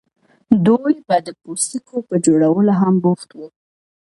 دوی 0.65 0.93
به 1.07 1.17
د 1.27 1.29
پوستکو 1.41 1.95
په 2.07 2.15
جوړولو 2.25 2.73
هم 2.81 2.93
بوخت 3.03 3.29
وو. 3.33 3.47